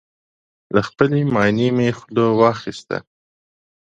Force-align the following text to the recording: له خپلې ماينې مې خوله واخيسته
له 0.73 0.81
خپلې 0.87 1.19
ماينې 1.33 1.67
مې 1.77 1.89
خوله 1.97 2.25
واخيسته 2.39 2.97